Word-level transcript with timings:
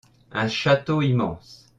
Un 0.31 0.47
château 0.47 1.03
immense. 1.03 1.69